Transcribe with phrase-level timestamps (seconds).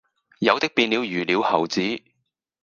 [0.39, 2.01] 有的變了魚鳥猴子，